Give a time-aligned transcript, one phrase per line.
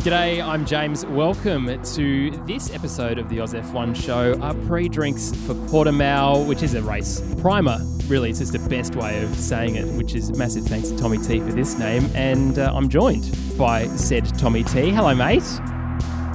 [0.00, 1.04] G'day, I'm James.
[1.04, 4.34] Welcome to this episode of the Oz F1 show.
[4.40, 7.78] Our pre drinks for Portimao, which is a race primer.
[8.06, 11.18] Really, it's just the best way of saying it, which is massive thanks to Tommy
[11.18, 12.10] T for this name.
[12.14, 14.88] And uh, I'm joined by said Tommy T.
[14.88, 15.42] Hello, mate.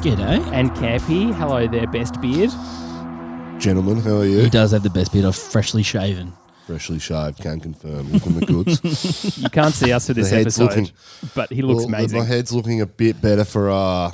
[0.04, 0.45] G'day.
[0.54, 1.34] And Campy.
[1.34, 2.52] Hello there, best beard.
[3.59, 4.41] Gentlemen, how are you?
[4.41, 6.34] He does have the best bit of freshly shaven.
[6.66, 8.11] Freshly shaved, can confirm.
[8.11, 9.38] Looking the goods.
[9.38, 10.91] You can't see us for this The head's episode, looking-
[11.35, 12.20] but he looks Well, amazing.
[12.20, 14.12] My head's looking a bit better for our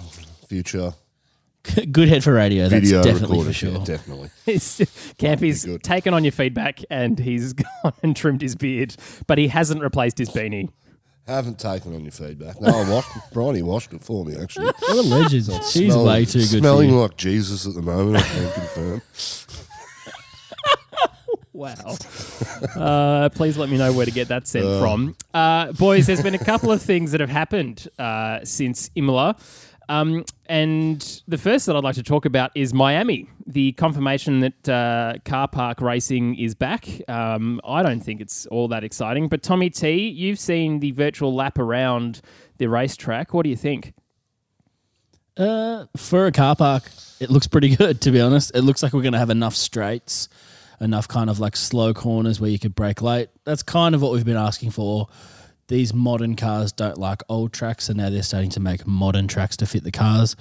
[0.47, 0.93] future
[1.91, 2.67] Good head for radio.
[2.67, 3.45] That's video definitely recording.
[3.45, 3.71] for sure.
[3.73, 4.29] Yeah, definitely.
[4.47, 5.83] It's- Campy's good.
[5.83, 7.53] taken on your feedback and he's
[7.83, 8.95] gone and trimmed his beard,
[9.27, 10.69] but he hasn't replaced his beanie.
[11.27, 12.59] Haven't taken on your feedback.
[12.59, 13.09] No, I washed.
[13.31, 14.65] Bronny washed it for me actually.
[14.65, 15.45] What a legend.
[15.65, 16.99] She's Smell- way too good for Smelling you.
[16.99, 18.17] like Jesus at the moment.
[18.17, 19.01] I can confirm.
[21.61, 21.75] Wow.
[22.75, 25.15] Uh, please let me know where to get that sent from.
[25.33, 29.35] Uh, boys, there's been a couple of things that have happened uh, since Imola.
[29.89, 33.27] Um, and the first that I'd like to talk about is Miami.
[33.47, 36.87] The confirmation that uh, car park racing is back.
[37.07, 39.27] Um, I don't think it's all that exciting.
[39.27, 42.21] But Tommy T, you've seen the virtual lap around
[42.57, 43.33] the racetrack.
[43.33, 43.93] What do you think?
[45.35, 46.83] Uh, for a car park,
[47.19, 48.51] it looks pretty good, to be honest.
[48.53, 50.29] It looks like we're going to have enough straights,
[50.81, 53.29] enough kind of like slow corners where you could brake late.
[53.45, 55.07] That's kind of what we've been asking for.
[55.67, 59.55] These modern cars don't like old tracks, and now they're starting to make modern tracks
[59.57, 60.35] to fit the cars.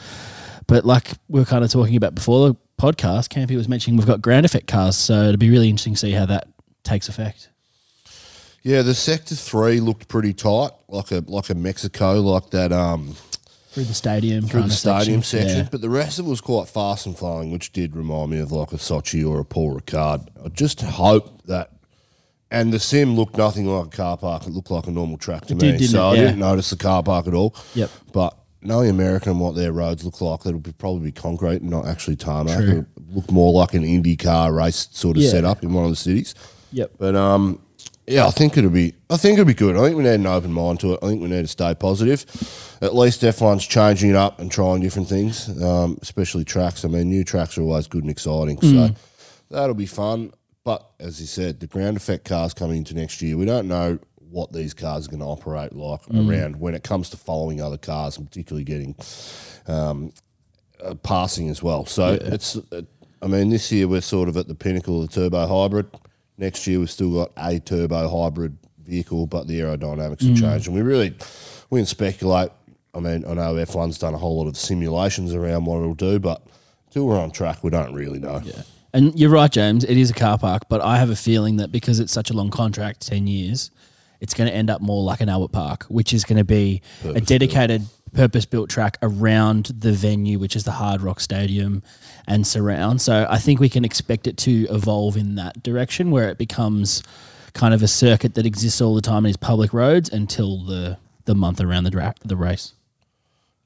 [0.67, 4.07] But like we were kind of talking about before the podcast, Campy was mentioning we've
[4.07, 6.49] got ground effect cars, so it'd be really interesting to see how that
[6.83, 7.49] takes effect.
[8.63, 13.15] Yeah, the sector three looked pretty tight, like a like a Mexico, like that um
[13.71, 15.59] Through the stadium, through the stadium section.
[15.59, 15.69] Yeah.
[15.71, 18.51] But the rest of it was quite fast and flowing, which did remind me of
[18.51, 20.27] like a Sochi or a Paul Ricard.
[20.45, 21.71] I just hope that.
[22.51, 24.45] And the sim looked nothing like a car park.
[24.45, 25.71] It looked like a normal track to It me.
[25.71, 26.11] did, didn't so it?
[26.11, 26.21] I Yeah.
[26.23, 27.55] didn't notice the car park at all.
[27.77, 27.91] Yep.
[28.13, 31.71] But knowing America and what their roads look like, it'll be probably be concrete and
[31.71, 32.57] not actually tarmac.
[32.57, 32.69] True.
[32.71, 35.31] It'll look more like an Indy car race sort of Yeah.
[35.31, 36.35] setup in one of the cities.
[36.73, 36.91] Yep.
[36.99, 37.61] But um,
[38.11, 38.95] yeah, I think it'll be.
[39.09, 39.77] I think it'll be good.
[39.77, 40.99] I think we need an open mind to it.
[41.03, 42.25] I think we need to stay positive.
[42.83, 46.85] At least F1's changing it up and trying different things, um, especially tracks.
[46.85, 48.89] I mean, new tracks are always good and exciting, Mm.
[48.89, 48.95] so
[49.51, 50.33] that'll be fun.
[50.65, 53.99] But as you said, the ground effect cars coming into next year, we don't know
[54.31, 56.29] what these cars are going to operate like Mm.
[56.29, 58.95] around when it comes to following other cars and particularly getting
[59.67, 60.13] um,
[60.85, 61.85] uh, passing as well.
[61.87, 62.83] So it's, uh,
[63.23, 65.87] I mean, this year we're sort of at the pinnacle of the turbo hybrid.
[66.41, 70.41] Next year we've still got a turbo hybrid vehicle, but the aerodynamics have mm.
[70.41, 71.15] changed, and we really
[71.69, 72.51] we can speculate.
[72.95, 76.19] I mean, I know F1's done a whole lot of simulations around what it'll do,
[76.19, 76.43] but
[76.87, 78.41] until we're on track, we don't really know.
[78.43, 78.63] Yeah.
[78.95, 79.85] And you're right, James.
[79.85, 82.33] It is a car park, but I have a feeling that because it's such a
[82.33, 83.71] long contract, ten years,
[84.21, 86.81] it's going to end up more like an Albert Park, which is going to be
[87.05, 91.83] a dedicated, purpose-built track around the venue, which is the Hard Rock Stadium
[92.27, 93.01] and surround.
[93.01, 97.03] So I think we can expect it to evolve in that direction, where it becomes
[97.55, 100.99] kind of a circuit that exists all the time in these public roads until the
[101.25, 102.75] the month around the dra- the race.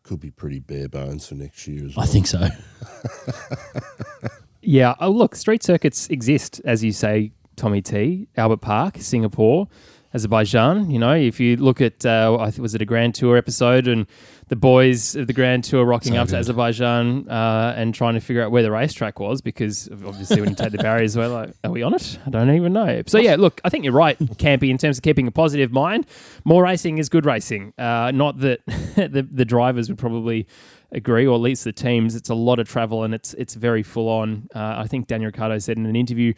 [0.02, 2.04] Could be pretty bare bones for next year as well.
[2.04, 2.48] I think so.
[4.66, 4.94] Yeah.
[4.98, 8.28] Oh, look, street circuits exist, as you say, Tommy T.
[8.36, 9.68] Albert Park, Singapore,
[10.14, 10.90] Azerbaijan.
[10.90, 13.88] You know, if you look at, uh, I think was it a Grand Tour episode,
[13.88, 14.06] and
[14.48, 16.36] the boys of the Grand Tour rocking So up to.
[16.36, 20.56] Azerbaijan uh, and trying to figure out where the racetrack was, because obviously when you
[20.56, 22.18] take the barriers, we're like, are we on it?
[22.26, 23.02] I don't even know.
[23.06, 26.06] So yeah, look, I think you're right, Campy, in terms of keeping a positive mind.
[26.44, 27.72] More racing is good racing.
[27.78, 30.46] Uh, not that the the drivers would probably
[30.92, 32.14] agree, or at least the teams.
[32.14, 34.48] It's a lot of travel and it's it's very full on.
[34.54, 36.34] Uh, I think Daniel Ricciardo said in an interview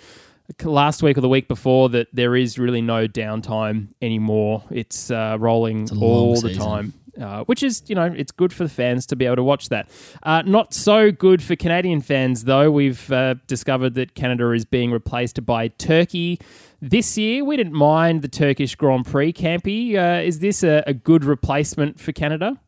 [0.62, 4.64] last week or the week before that there is really no downtime anymore.
[4.70, 6.62] It's uh, rolling long all the season.
[6.62, 6.94] time.
[7.20, 9.70] Uh, which is, you know, it's good for the fans to be able to watch
[9.70, 9.88] that.
[10.22, 12.70] Uh, not so good for Canadian fans, though.
[12.70, 16.38] We've uh, discovered that Canada is being replaced by Turkey
[16.82, 17.42] this year.
[17.42, 19.96] We didn't mind the Turkish Grand Prix, Campy.
[19.96, 22.60] Uh, is this a, a good replacement for Canada?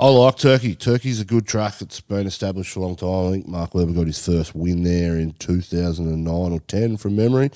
[0.00, 0.76] I like Turkey.
[0.76, 1.80] Turkey's a good track.
[1.80, 3.28] It's been established for a long time.
[3.28, 7.50] I think Mark Webber got his first win there in 2009 or 10 from memory.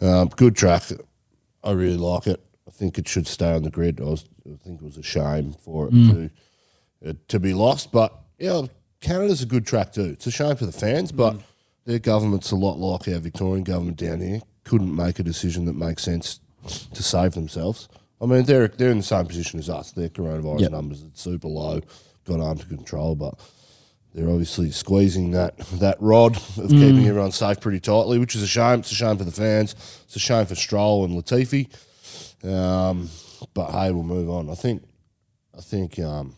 [0.00, 0.84] Um, good track.
[1.64, 2.40] I really like it.
[2.68, 4.00] I think it should stay on the grid.
[4.00, 6.30] I, was, I think it was a shame for it to
[7.04, 7.90] uh, to be lost.
[7.90, 8.62] But yeah,
[9.00, 10.04] Canada's a good track too.
[10.04, 11.36] It's a shame for the fans, but
[11.86, 14.40] their government's a lot like our Victorian government down here.
[14.62, 16.38] Couldn't make a decision that makes sense
[16.94, 17.88] to save themselves.
[18.20, 19.92] I mean, they're they're in the same position as us.
[19.92, 20.70] Their coronavirus Yep.
[20.72, 21.80] numbers are super low,
[22.26, 23.38] got under control, but
[24.14, 28.46] they're obviously squeezing that that rod of keeping everyone safe pretty tightly, which is a
[28.46, 28.80] shame.
[28.80, 29.74] It's a shame for the fans.
[30.04, 31.68] It's a shame for Stroll and Latifi.
[32.44, 33.08] Um,
[33.54, 34.50] but hey, we'll move on.
[34.50, 34.82] I think
[35.56, 36.34] I think um,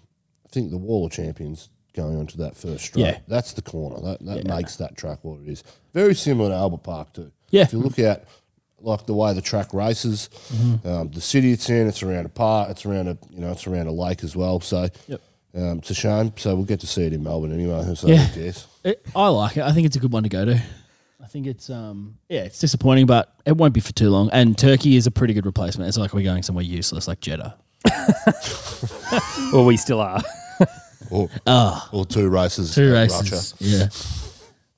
[0.50, 3.02] think the Wall of Champions going onto that first straight.
[3.05, 3.19] Yeah.
[3.29, 4.00] That's the corner.
[4.00, 5.64] That that makes that track what it is.
[5.93, 7.32] Very similar to Albert Park too.
[7.50, 7.62] Yeah.
[7.62, 8.25] If you look at
[8.82, 10.29] like the way the track races,
[10.84, 13.67] um, the city it's in, it's around a park, it's around a you know, it's
[13.67, 14.61] around a lake as well.
[14.61, 15.20] So Yep.
[15.55, 16.32] um, it's a shame.
[16.37, 17.94] So we'll get to see it in Melbourne anyway.
[17.94, 18.25] So Yeah.
[18.26, 18.67] who cares?
[18.84, 19.62] It, I like it.
[19.62, 20.61] I think it's a good one to go to.
[21.23, 24.29] I think it's um yeah, it's disappointing, but it won't be for too long.
[24.32, 25.88] And Turkey is a pretty good replacement.
[25.88, 27.55] It's like we're going somewhere useless, like Jeddah.
[29.52, 30.23] Well, we still are.
[31.11, 32.75] Or, Ah, or two races.
[32.75, 33.55] two at races.
[33.61, 33.88] Yeah,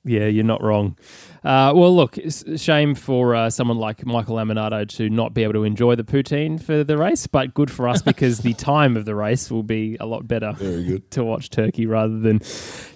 [0.04, 0.96] Yeah, you're not wrong.
[1.44, 2.18] Uh, well, look,
[2.56, 6.60] shame for uh, someone like Michael Laminato to not be able to enjoy the poutine
[6.62, 9.96] for the race, but good for us because the time of the race will be
[10.00, 11.10] a lot better Very good.
[11.10, 12.40] to watch Turkey rather than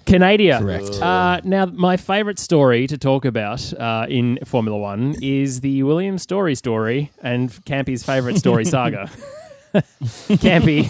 [0.06, 0.58] Canada.
[0.60, 0.88] Correct.
[1.02, 6.16] Uh, now, my favourite story to talk about uh, in Formula One is the William
[6.16, 9.10] Storey story and Campy's favourite story saga.
[9.74, 10.88] Campy,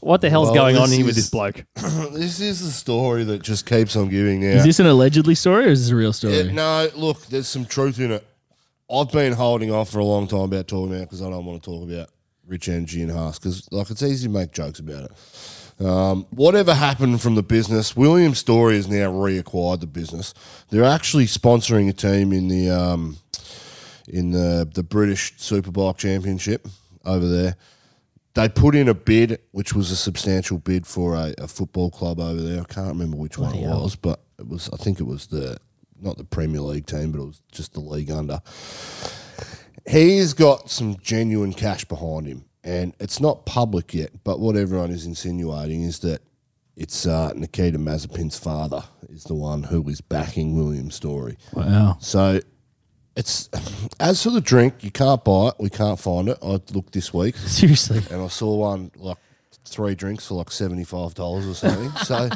[0.00, 1.64] what the hell's Well, going on this here with is- this bloke?
[2.12, 4.48] This is the story that just keeps on giving now.
[4.56, 6.34] is this an allegedly story or is this a real story?
[6.38, 8.26] Yeah, no, look, there's some truth in it.
[8.90, 11.62] I've been holding off for a long time about talking about because I don't want
[11.62, 12.08] to talk about
[12.46, 15.84] Rich Energy and Haas because like it's easy to make jokes about it.
[15.84, 20.32] Um, whatever happened from the business, William Storey has now reacquired the business.
[20.70, 23.16] They're actually sponsoring a team in the um,
[24.08, 26.66] in the the British Superbike Championship
[27.04, 27.56] over there.
[28.36, 32.20] They put in a bid, which was a substantial bid for a, a football club
[32.20, 32.60] over there.
[32.60, 34.68] I can't remember which one it was, but it was.
[34.72, 35.56] I think it was the
[35.98, 38.40] not the Premier League team, but it was just the league under.
[39.88, 44.10] He's got some genuine cash behind him, and it's not public yet.
[44.22, 46.20] But what everyone is insinuating is that
[46.76, 51.38] it's uh, Nikita Mazepin's father is the one who is backing William's story.
[51.54, 51.96] wow.
[52.00, 52.40] So
[53.16, 53.48] it's
[53.98, 55.54] as for the drink, you can't buy it.
[55.58, 56.38] We can't find it.
[56.42, 58.02] I looked this week Seriously.
[58.10, 59.16] and I saw one like
[59.64, 61.90] three drinks for like seventy five dollars or something.
[62.04, 62.28] so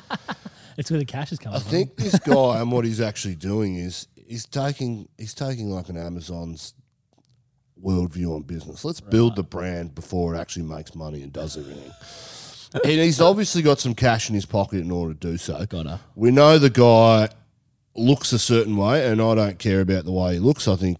[0.79, 3.77] It's where the cash is coming I think this guy and what he's actually doing
[3.77, 6.75] is he's taking he's taking like an Amazon's
[7.83, 8.85] worldview on business.
[8.85, 11.91] Let's build the brand before it actually makes money and does everything.
[12.85, 15.65] and he's obviously got some cash in his pocket in order to do so.
[15.67, 16.01] Gotta.
[16.15, 17.29] We know the guy
[17.97, 20.69] looks a certain way, and I don't care about the way he looks.
[20.69, 20.99] I think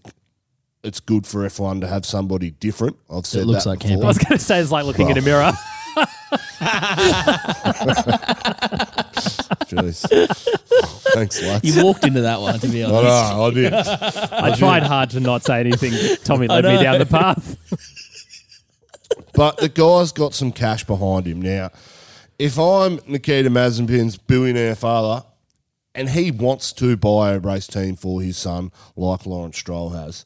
[0.83, 2.97] it's good for F1 to have somebody different.
[3.09, 4.03] I've said looks that like before.
[4.03, 5.51] I was going to say it's like looking in a mirror.
[9.71, 10.05] Jeez.
[11.13, 11.63] Thanks, lads.
[11.63, 13.33] You walked into that one, to be I honest.
[13.33, 13.73] know, I did.
[14.33, 15.93] I tried hard to not say anything.
[16.23, 17.57] Tommy led me down the path.
[19.33, 21.69] But the guy's got some cash behind him now.
[22.39, 25.25] If I'm Nikita Mazepin's billionaire father,
[25.93, 30.25] and he wants to buy a race team for his son, like Lawrence Stroll has,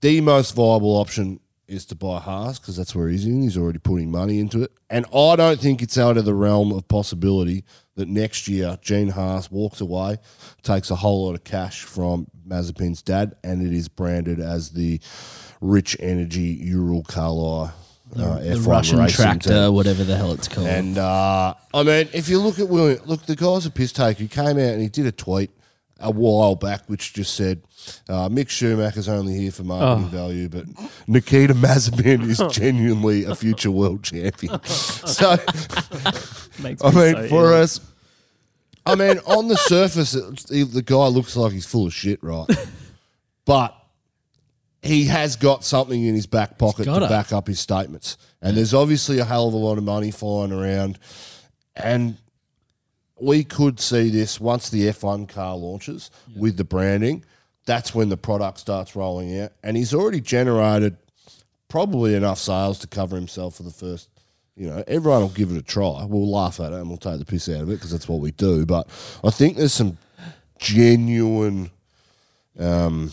[0.00, 3.42] the most viable option is to buy Haas because that's where he's in.
[3.42, 6.72] He's already putting money into it, and I don't think it's out of the realm
[6.72, 10.18] of possibility that next year Gene Haas walks away,
[10.62, 15.00] takes a whole lot of cash from Mazepin's dad, and it is branded as the
[15.60, 17.04] Rich Energy Ural
[18.14, 18.48] Kali.
[18.50, 19.74] Uh, The Russian racing tractor, team.
[19.74, 20.66] whatever the hell it's called.
[20.66, 24.18] And uh, I mean, if you look at William, look, the guy's a piss take.
[24.18, 25.50] He came out and he did a tweet
[26.02, 27.60] a while back which just said,
[28.08, 30.64] uh, Mick Schumacher's only here for marketing value, but
[31.06, 34.58] Nikita Mazepin is genuinely a future world champion.
[34.64, 35.36] so,
[36.62, 37.62] Makes I me mean, so for ill.
[37.62, 37.80] us,
[38.86, 42.22] I mean, on the surface, it's- he- the guy looks like he's full of shit,
[42.22, 42.46] right?
[43.44, 43.76] but
[44.82, 47.08] he has got something in his back pocket to gotta.
[47.08, 48.16] back up his statements.
[48.40, 50.98] And there's obviously a hell of a lot of money flying around.
[51.76, 52.16] And
[53.20, 57.24] we could see this once the F1 car launches with the branding.
[57.66, 59.52] That's when the product starts rolling out.
[59.62, 60.96] And he's already generated
[61.68, 64.08] probably enough sales to cover himself for the first.
[64.56, 66.04] You know, everyone will give it a try.
[66.04, 68.20] We'll laugh at it and we'll take the piss out of it because that's what
[68.20, 68.66] we do.
[68.66, 68.88] But
[69.22, 69.98] I think there's some
[70.58, 71.70] genuine,
[72.58, 73.12] um,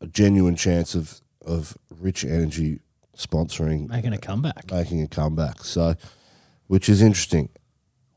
[0.00, 2.80] a genuine chance of of Rich Energy
[3.16, 4.70] sponsoring Making a comeback.
[4.70, 5.64] making a comeback.
[5.64, 5.94] So,
[6.66, 7.48] which is interesting.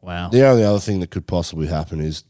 [0.02, 0.30] Wow.
[0.30, 2.24] The only other thing that could possibly happen is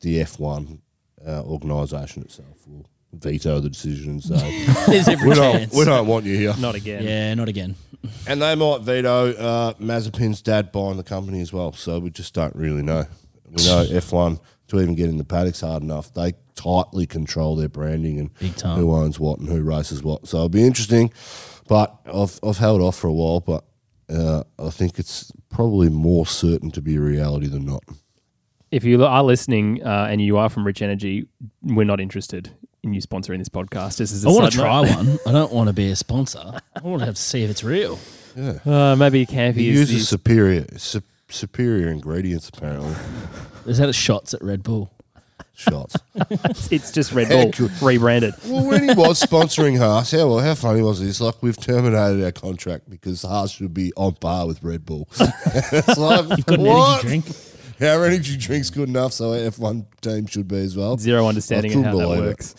[0.00, 0.78] the F1
[1.26, 5.74] uh, organisation itself will veto the decision and say, There's every we, don't, chance.
[5.74, 6.54] we don't want you here.
[6.58, 7.02] Not again.
[7.02, 7.74] Yeah, not again.
[8.26, 11.72] And they might veto uh, Mazepin's dad buying the company as well.
[11.72, 13.04] So we just don't really know.
[13.48, 14.40] We know F1,
[14.72, 18.56] to even get in the paddocks hard enough, they tightly control their branding and Big
[18.56, 18.78] time.
[18.78, 20.26] who owns what and who races what.
[20.28, 21.12] So it'll be interesting.
[21.68, 23.64] But I've, I've held off for a while, but
[24.10, 27.82] uh, I think it's probably more certain to be a reality than not.
[28.70, 31.26] If you are listening uh, and you are from Rich Energy,
[31.62, 32.50] we're not interested
[32.82, 33.98] in you sponsoring this podcast.
[33.98, 34.96] This is a I want to try note.
[34.96, 35.18] one.
[35.26, 36.40] I don't want to be a sponsor.
[36.74, 37.98] I want to have to see if it's real.
[38.36, 42.94] Uh, maybe Campy He is uses the superior, su- superior ingredients apparently.
[43.66, 44.90] Is that a shots at Red Bull?
[45.54, 45.96] Shots.
[46.70, 47.82] It's just Red Bull Heck.
[47.82, 48.34] rebranded.
[48.46, 51.20] well, when he was sponsoring Haas, how well, how funny was this?
[51.20, 55.08] Like we've terminated our contract because Haas should be on par with Red Bull.
[55.20, 57.04] it's like You've got an what?
[57.04, 57.36] energy drink.
[57.80, 60.96] Our energy drink's good enough, so our F1 team should be as well.
[60.96, 62.28] Zero understanding I of couldn't how that believe it.
[62.28, 62.54] works.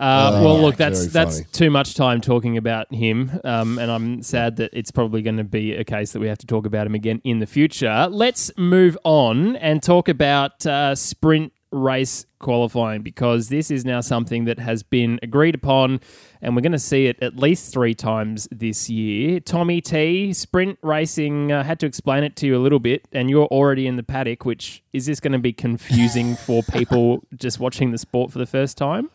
[0.00, 4.22] Uh, Oh, well, look, that's that's too much time talking about him, um, and I'm
[4.22, 6.86] sad that it's probably going to be a case that we have to talk about
[6.86, 8.08] him again in the future.
[8.10, 14.44] Let's move on and talk about uh, sprint race qualifying because this is now something
[14.46, 16.00] that has been agreed upon,
[16.40, 19.38] and we're going to see it at least three times this year.
[19.38, 23.28] Tommy T, sprint racing, uh, had to explain it to you a little bit, and
[23.28, 24.46] you're already in the paddock.
[24.46, 28.46] Which is this going to be confusing for people just watching the sport for the
[28.46, 29.10] first time?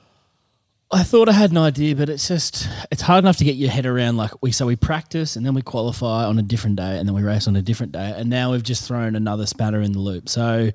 [0.92, 3.72] I thought I had an idea, but it's just it's hard enough to get your
[3.72, 4.18] head around.
[4.18, 7.16] Like we so we practice and then we qualify on a different day, and then
[7.16, 10.00] we race on a different day, and now we've just thrown another spanner in the
[10.00, 10.30] loop.
[10.30, 10.70] So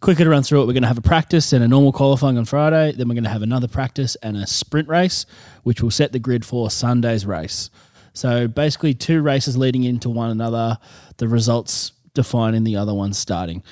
[0.00, 0.66] quicker to run through it.
[0.66, 2.92] We're going to have a practice and a normal qualifying on Friday.
[2.92, 5.24] Then we're going to have another practice and a sprint race,
[5.62, 7.70] which will set the grid for Sunday's race.
[8.12, 10.78] So basically, two races leading into one another.
[11.16, 13.62] The results defining the other one starting.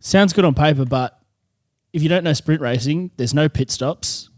[0.00, 1.20] Sounds good on paper, but
[1.92, 4.28] if you don't know sprint racing, there's no pit stops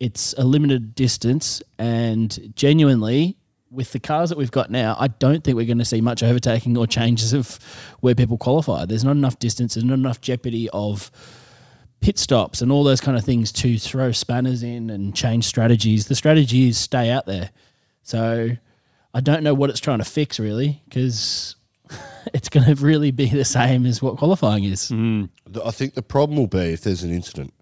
[0.00, 3.36] it's a limited distance and genuinely
[3.70, 6.22] with the cars that we've got now i don't think we're going to see much
[6.22, 7.58] overtaking or changes of
[8.00, 8.84] where people qualify.
[8.84, 11.10] There's not enough distance there's not enough jeopardy of
[12.00, 16.06] pit stops and all those kind of things to throw spanners in and change strategies.
[16.06, 17.50] The strategy is stay out there.
[18.02, 18.50] So
[19.12, 21.56] i don't know what it's trying to fix really because
[22.32, 24.90] it's going to really be the same as what qualifying is.
[24.90, 25.28] Mm.
[25.46, 27.52] The- I think the problem will be if there's an incident.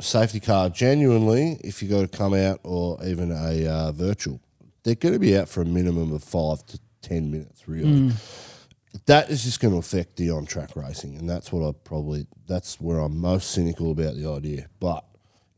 [0.00, 4.40] Safety car, genuinely, if you got to come out or even a uh, virtual,
[4.84, 8.12] they're going to be out for a minimum of five to 10 minutes, really.
[9.06, 11.16] That is just going to affect the on track racing.
[11.16, 14.68] And that's what I probably, that's where I'm most cynical about the idea.
[14.80, 15.04] But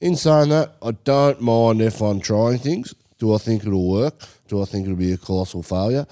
[0.01, 2.95] in saying that, I don't mind F1 trying things.
[3.19, 4.23] Do I think it'll work?
[4.49, 6.07] Do I think it'll be a colossal failure?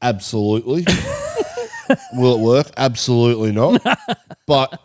[0.00, 0.84] Absolutely.
[2.14, 2.70] Will it work?
[2.76, 3.84] Absolutely not.
[4.46, 4.80] but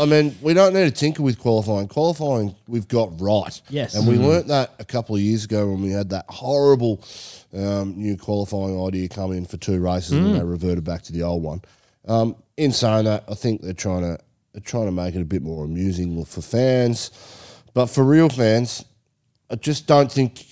[0.00, 1.86] I mean, we don't need to tinker with qualifying.
[1.86, 3.60] Qualifying, we've got right.
[3.68, 3.94] Yes.
[3.94, 7.04] And we learnt that a couple of years ago when we had that horrible
[7.54, 11.22] um, new qualifying idea come in for two races and they reverted back to the
[11.22, 11.60] old one.
[12.08, 14.18] Um, in saying that, I think they're trying to
[14.52, 17.10] they're trying to make it a bit more amusing for fans,
[17.72, 18.84] but for real fans,
[19.50, 20.46] I just don't think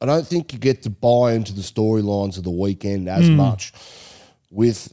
[0.00, 3.72] I don't think you get to buy into the storylines of the weekend as much
[4.50, 4.92] with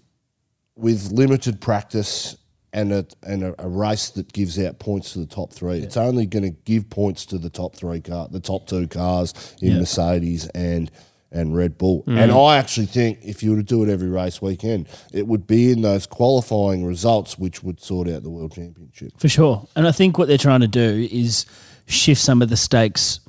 [0.76, 2.36] with limited practice
[2.78, 5.80] and a and a, a race that gives out points to the top three.
[5.80, 9.34] It's only going to give points to the top three car, the top two cars
[9.62, 9.80] in Yeah.
[9.80, 10.92] Mercedes and
[11.32, 12.02] and Red Bull.
[12.04, 12.18] Mm-hmm.
[12.20, 15.46] And I actually think if you were to do it every race weekend, it would
[15.48, 19.12] be in those qualifying results which would sort out the world championship.
[19.18, 19.68] For sure.
[19.76, 21.46] And I think what they're trying to do is
[21.88, 23.20] shift some of the stakes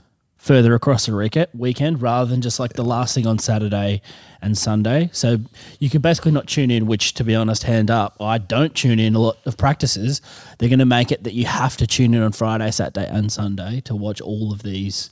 [0.49, 4.00] further across the week- weekend rather than just like the last thing on Saturday
[4.40, 5.11] and Sunday.
[5.12, 5.40] So
[5.78, 8.99] you can basically not tune in, which to be honest, hand up, I don't tune
[8.99, 10.23] in a lot of practices.
[10.57, 13.31] They're going to make it that you have to tune in on Friday, Saturday, and
[13.31, 15.11] Sunday to watch all of these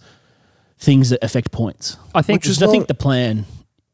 [0.78, 1.98] things that affect points.
[2.14, 3.44] I think Which is, I think the plan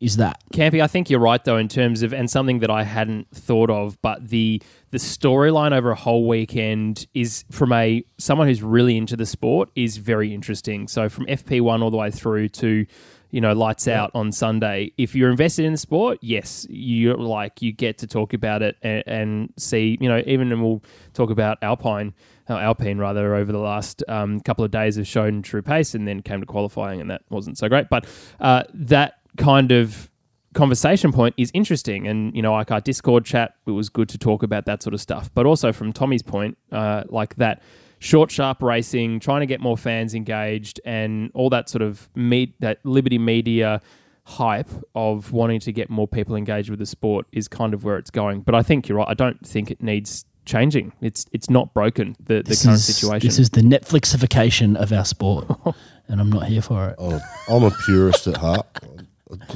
[0.03, 0.43] is that.
[0.53, 3.71] Campy, I think you're right though in terms of and something that I hadn't thought
[3.71, 8.97] of, but the the storyline over a whole weekend is from a someone who's really
[8.97, 10.89] into the sport is very interesting.
[10.89, 12.85] So from FP1 all the way through to
[13.31, 14.93] you know lights out on Sunday.
[14.99, 18.77] If you're invested in the sport, yes, you like you get to talk about it
[18.83, 19.97] and, and see.
[20.01, 20.83] You know, even and we'll
[21.15, 22.13] talk about Alpine.
[22.51, 26.09] uh, Alpine rather over the last um, couple of days have shown true pace and
[26.09, 27.89] then came to qualifying and that wasn't so great.
[27.89, 28.07] But
[28.41, 30.11] uh, that kind of
[30.55, 32.07] conversation point is interesting.
[32.07, 34.95] And, you know, like our Discord chat, it was good to talk about that sort
[34.95, 35.31] of stuff.
[35.35, 37.63] But also from Tommy's point, uh, like that
[37.99, 42.61] short, sharp racing, trying to get more fans engaged and all that sort of meet
[42.61, 43.81] that Liberty Media
[44.25, 47.97] hype of wanting to get more people engaged with the sport is kind of where
[47.97, 48.41] it's going.
[48.41, 49.09] But I think you're right.
[49.09, 50.93] I don't think it needs changing.
[51.01, 53.27] It's it's not broken, the, the current is- situation.
[53.27, 55.47] This is the Netflixification of our sport.
[56.09, 56.97] and I'm not here for it.
[56.99, 58.67] Oh, I'm a purist at heart.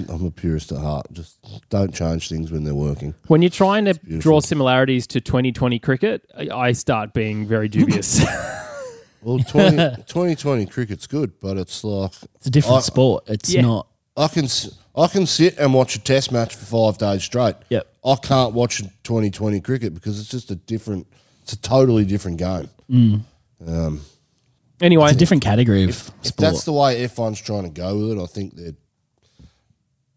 [0.09, 1.06] I'm a purist at heart.
[1.12, 1.38] Just
[1.71, 3.14] don't change things when they're working.
[3.26, 8.25] When you're trying to draw similarities to 2020 cricket, I I start being very dubious.
[9.23, 13.25] Well, 20, 2020 cricket's good, but it's like It's a different I- sport.
[13.28, 13.62] It's Yeah.
[13.62, 13.88] not.
[14.16, 17.56] I can s- I can sit and watch a test match for five days straight.
[17.71, 17.87] Yep.
[18.04, 21.09] I can't watch 2020 cricket because it's just a different.
[21.42, 22.68] It's a totally different game.
[23.66, 24.02] Um
[24.80, 26.37] anyway, It's a different category of If sport.
[26.37, 28.75] that's the way F1's trying to go with it, I think they're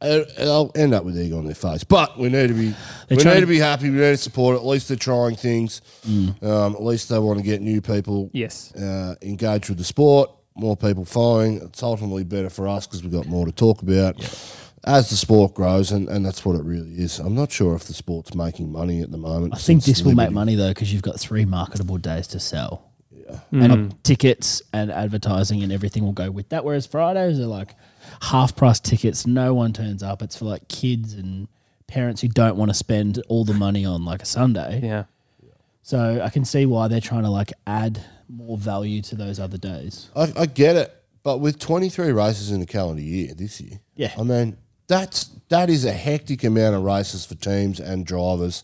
[0.01, 1.83] they'll end up with egg on their face.
[1.83, 2.73] But we need to be
[3.09, 3.89] we need to- be happy.
[3.89, 4.55] We need to support.
[4.55, 5.81] At least they're trying things.
[6.07, 8.73] Um, at least they want to get new people Yes.
[8.75, 10.29] uh, engaged with the sport.
[10.55, 11.61] More people following.
[11.61, 14.15] It's ultimately better for us because we've got more to talk about
[14.85, 17.19] as the sport grows, and, and that's what it really is.
[17.19, 19.53] I'm not sure if the sport's making money at the moment.
[19.53, 22.88] I think this will make money though because you've got three marketable days to sell.
[23.51, 23.97] And hmm.
[24.03, 26.63] tickets and advertising and everything will go with that.
[26.63, 27.75] Whereas Fridays are like
[28.21, 29.25] half price tickets.
[29.25, 30.21] No one turns up.
[30.21, 31.47] It's for like kids and
[31.87, 34.81] parents who don't want to spend all the money on like a Sunday.
[34.83, 35.05] Yeah.
[35.81, 39.57] So I can see why they're trying to like add more value to those other
[39.57, 40.09] days.
[40.15, 44.13] I, I get it, but with 23 races in the calendar year this year, Yeah.
[44.17, 44.57] I mean
[44.87, 48.63] that's that is a hectic amount of races for teams and drivers.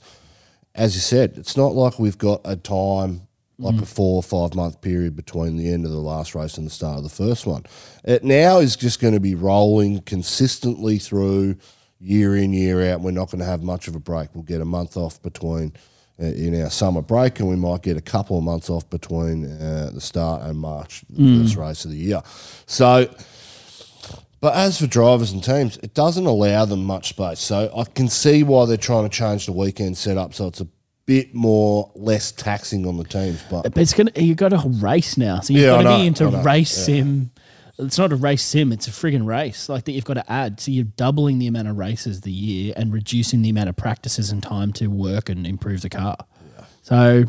[0.73, 3.24] As you said, it's not like we've got a time
[3.57, 6.65] like a four or five month period between the end of the last race and
[6.65, 7.63] the start of the first one.
[8.03, 11.57] It now is just going to be rolling consistently through
[11.99, 13.01] year in year out.
[13.01, 14.29] We're not going to have much of a break.
[14.33, 15.73] We'll get a month off between
[16.19, 19.45] uh, in our summer break, and we might get a couple of months off between
[19.45, 22.21] uh, the start and March, the first race of the year.
[22.65, 23.13] So.
[24.41, 27.39] But as for drivers and teams, it doesn't allow them much space.
[27.39, 30.67] So I can see why they're trying to change the weekend setup so it's a
[31.05, 33.43] bit more less taxing on the teams.
[33.49, 36.07] But But it's gonna you got a race now, so you've Yeah, got to be
[36.07, 36.85] into race yeah.
[36.85, 37.31] sim.
[37.77, 39.67] It's not a race sim; it's a frigging race.
[39.67, 40.59] Like that, you've got to add.
[40.61, 44.31] So you're doubling the amount of races the year and reducing the amount of practices
[44.31, 46.15] and time to work and improve the car.
[46.83, 47.25] So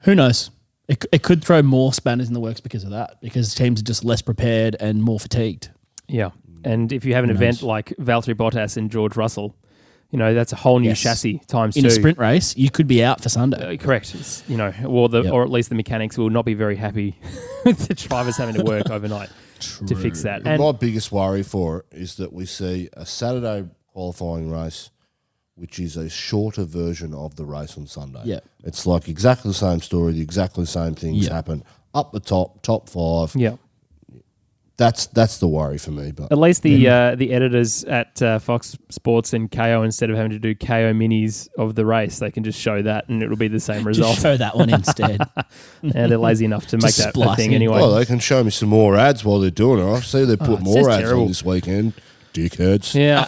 [0.00, 0.50] who knows?
[0.88, 3.20] It, it could throw more spanners in the works because of that.
[3.20, 5.70] Because teams are just less prepared and more fatigued.
[6.08, 6.30] Yeah.
[6.64, 9.54] And if you have an event like Valtteri Bottas and George Russell,
[10.12, 11.00] you know, that's a whole new Yes.
[11.00, 11.88] chassis times In two.
[11.88, 13.74] a sprint race, you could be out for Sunday.
[13.74, 14.14] Uh, correct.
[14.14, 15.32] It's, you know, or the Yep.
[15.32, 17.18] or at least the mechanics will not be very happy
[17.64, 19.30] with the drivers having to work overnight
[19.88, 20.42] to fix that.
[20.46, 24.90] And my biggest worry for it is that we see a Saturday qualifying race,
[25.54, 28.22] which is a shorter version of the race on Sunday.
[28.24, 28.40] Yeah.
[28.64, 31.34] It's like exactly the same story, the exactly same things Yeah.
[31.34, 31.62] happen
[31.94, 33.34] up the top, top five.
[33.36, 33.56] yeah.
[34.82, 36.10] That's that's the worry for me.
[36.10, 40.16] But At least the uh, the editors at uh, Fox Sports and Kayo, instead of
[40.16, 43.36] having to do Kayo minis of the race, they can just show that and it'll
[43.36, 44.10] be the same result.
[44.14, 45.20] Just show that one instead.
[45.82, 47.76] and they're lazy enough to make Just that a thing anyway.
[47.78, 49.84] well, they can show me some more ads while they're doing it.
[49.92, 51.22] I see they put Oh, more ads terrible.
[51.22, 51.92] on this weekend.
[52.34, 52.94] Dickheads.
[52.94, 53.26] Yeah,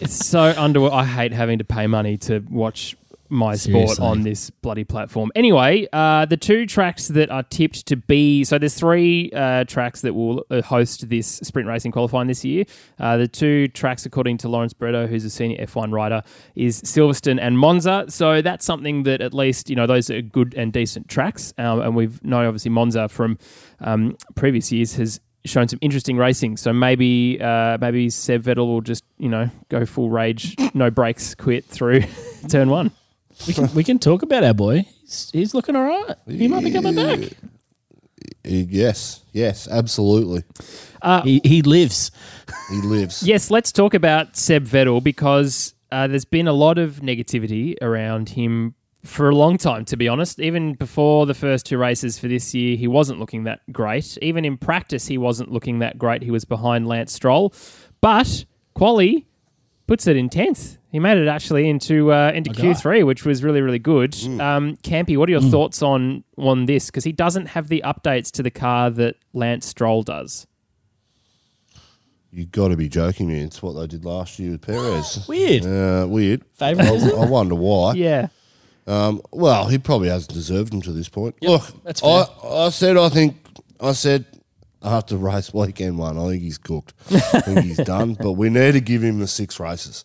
[0.00, 0.90] it's so under.
[0.90, 2.96] I hate having to pay money to watch
[3.28, 5.30] my sport on this bloody platform.
[5.34, 10.00] Anyway, uh, the two tracks that are tipped to be so there's three uh, tracks
[10.02, 12.64] that will uh, host this sprint racing qualifying this year.
[12.98, 16.22] Uh, the two tracks, according to Lawrence Barretto, who's a senior F1 rider,
[16.54, 18.06] is Silverstone and Monza.
[18.08, 21.80] So that's something that at least you know those are good and decent tracks, um,
[21.80, 23.38] and we've known obviously Monza from
[23.80, 26.56] um, previous years has shown some interesting racing.
[26.56, 31.34] So maybe uh, maybe Seb Vettel will just you know go full rage, no brakes,
[31.34, 32.02] quit through
[32.48, 32.90] turn one.
[33.46, 34.86] We can we can talk about our boy.
[35.02, 36.16] He's, he's looking all right.
[36.26, 37.30] He might be coming back.
[38.44, 40.44] Yes, yes, absolutely.
[41.24, 42.10] He, he lives.
[42.70, 43.22] He lives.
[43.26, 48.30] Yes, let's talk about Seb Vettel because uh, there's been a lot of negativity around
[48.30, 50.40] him for a long time, to be honest.
[50.40, 54.18] Even before the first two races for this year, he wasn't looking that great.
[54.22, 56.22] Even in practice, he wasn't looking that great.
[56.22, 57.54] He was behind Lance Stroll.
[58.00, 58.44] But
[58.74, 59.26] Quali
[59.86, 60.78] puts it in 10th.
[60.96, 62.62] He made it actually into uh, into guy.
[62.62, 64.14] Q3, which was really, really good.
[64.40, 66.86] Um, Campy, what are your thoughts on, on this?
[66.86, 70.46] Because he doesn't have the updates to the car that Lance Stroll does.
[72.30, 73.40] You got to be joking me.
[73.40, 75.22] It's what they did last year with Perez.
[75.28, 75.66] Weird.
[75.66, 76.44] Uh, weird.
[76.62, 77.92] I, I wonder why.
[77.92, 78.28] Yeah.
[78.86, 81.34] Um, well, he probably hasn't deserved them to this point.
[81.42, 82.24] Look, that's I.
[82.42, 83.36] I said I think
[83.78, 84.24] I said
[84.82, 86.94] after race weekend one, I think he's cooked.
[87.10, 88.14] I think he's done.
[88.14, 90.02] But we need to give him the six races.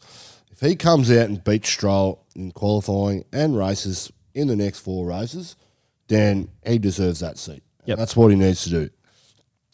[0.62, 5.08] If he comes out and beats Stroll in qualifying and races in the next four
[5.08, 5.56] races,
[6.08, 7.64] then he deserves that seat.
[7.86, 7.98] Yep.
[7.98, 8.90] That's what he needs to do.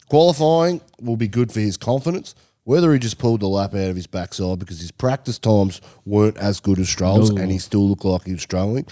[0.08, 2.34] Qualifying will be good for his confidence.
[2.64, 6.38] Whether he just pulled the lap out of his backside because his practice times weren't
[6.38, 7.42] as good as Stroll's No.
[7.42, 8.86] and he still looked like he was struggling.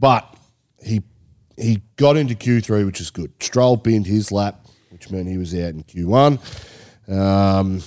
[0.00, 0.34] But
[0.82, 1.02] he
[1.56, 3.32] he got into Q3, which is good.
[3.40, 6.38] Stroll binned his lap, which meant he was out in Q1.
[7.08, 7.80] Um,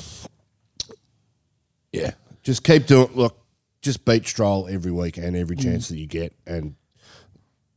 [1.91, 2.12] yeah,
[2.43, 3.10] just keep doing.
[3.13, 3.38] Look,
[3.88, 5.63] just beat Stroll every week and every mm.
[5.63, 6.76] chance that you get, and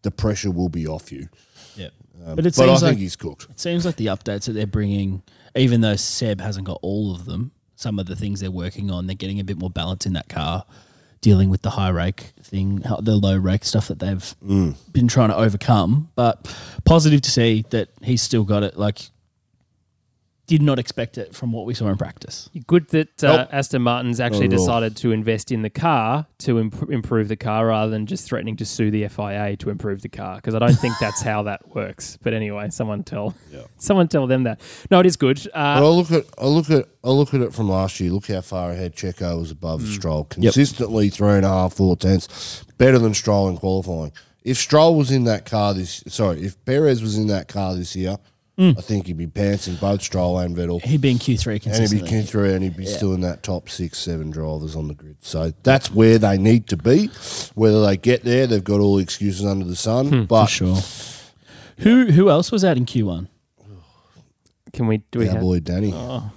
[0.03, 1.29] the pressure will be off you.
[1.77, 1.91] Yeah.
[2.27, 3.47] Um, but it But I seems think like he's cooked.
[3.49, 5.23] it seems like the updates that they're bringing,
[5.55, 9.07] even though Seb hasn't got all of them, some of the things they're working on,
[9.07, 10.67] they're getting a bit more balance in that car,
[11.21, 14.75] dealing with the high rake thing, how- the low rake stuff that they've mm.
[14.93, 16.11] been trying to overcome.
[16.17, 16.53] But
[16.85, 18.77] positive to see that he's still got it.
[18.77, 18.99] Like
[20.51, 22.51] did not expect it from what we saw in practice.
[22.67, 23.49] Good that uh, Nope.
[23.53, 27.69] Aston Martin's actually Not decided to invest in the car to imp- improve the car
[27.69, 30.75] rather than just threatening to sue the FIA to improve the car because I don't
[30.75, 32.19] think that's how that works.
[32.21, 33.33] But anyway, someone tell
[33.79, 34.61] someone tell them that.
[34.91, 35.41] No, it is good.
[35.55, 38.11] But Uh, I look at I look at I look at it from last year.
[38.11, 40.25] Look how far ahead Checo was above Stroll.
[40.25, 44.11] Consistently three and a half, four tenths, better than Stroll in qualifying.
[44.43, 47.95] If Stroll was in that car this sorry, if Perez was in that car this
[47.95, 48.17] year,
[48.61, 50.83] I think he'd be pantsing both Stroll and Vettel.
[50.83, 52.09] He'd be in Q3 And he'd be consistently.
[52.09, 55.17] king through and he'd be still in that top six, seven drivers on the grid.
[55.21, 57.09] So that's where they need to be.
[57.55, 60.27] Whether they get there, they've got all the excuses under the sun.
[60.27, 60.77] but for sure.
[61.79, 63.29] Who who else was out in Q1?
[64.73, 65.43] can we do we our have?
[65.43, 65.93] boy Danny.
[65.95, 66.31] Oh,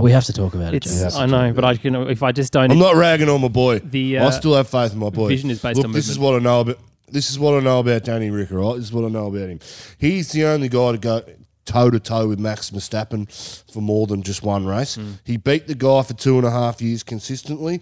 [0.00, 0.84] we have to talk about it.
[0.86, 2.70] It's, I know, but I can if I just don't.
[2.70, 3.78] I'm not ragging on my boy.
[3.78, 5.28] The, I uh, still have faith in my boy.
[5.28, 6.78] vision is based Look, on this is what I know about.
[7.08, 8.50] This is what I know about Danny Rick.
[8.50, 9.60] All right, this is what I know about him.
[9.98, 11.22] He's the only guy to go
[11.64, 13.28] toe to toe with Max Verstappen
[13.72, 14.96] for more than just one race.
[14.96, 15.12] Hmm.
[15.24, 17.80] He beat the guy for two and a half years consistently.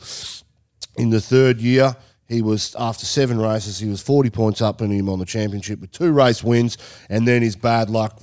[0.96, 1.96] In the third year,
[2.28, 5.80] he was after seven races, he was forty points up on him on the championship
[5.80, 8.20] with two race wins, and then his bad luck,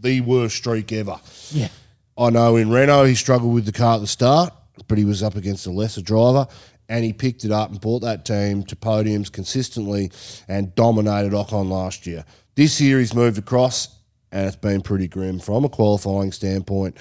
[0.00, 1.18] the worst streak ever.
[1.50, 1.68] yeah.
[2.16, 4.52] I know in Renault he struggled with the car at the start,
[4.88, 6.46] but he was up against a lesser driver
[6.90, 10.10] and he picked it up and brought that team to podiums consistently
[10.48, 12.24] and dominated Ocon last year.
[12.56, 13.99] This year he's moved across
[14.32, 16.96] and it's been pretty grim from a qualifying standpoint.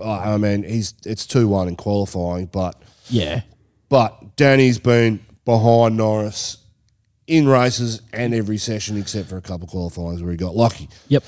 [0.00, 3.42] Uh, I mean, he's it's 2 1 in qualifying, but Yeah.
[3.88, 6.56] but Danny's been behind Norris
[7.26, 10.88] in races and every session except for a couple of qualifyings where he got lucky.
[11.08, 11.24] Yep.